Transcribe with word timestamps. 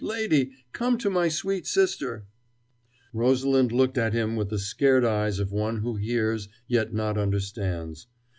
lady! 0.03 0.51
Come 0.73 0.97
to 0.97 1.11
my 1.11 1.27
sweet 1.27 1.67
sister" 1.67 2.25
Rosalind 3.21 3.71
looked 3.71 3.99
at 3.99 4.13
him 4.13 4.35
with 4.35 4.49
the 4.49 4.57
scared 4.57 5.05
eyes 5.05 5.37
of 5.37 5.51
one 5.51 5.81
who 5.81 5.95
hears, 5.97 6.49
yet 6.67 6.91
not 6.91 7.19
understands. 7.19 8.07